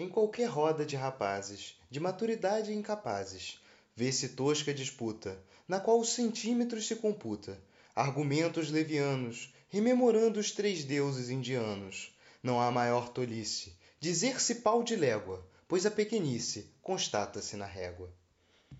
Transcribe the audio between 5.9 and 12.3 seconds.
os centímetros se computa, argumentos levianos, rememorando os três deuses indianos.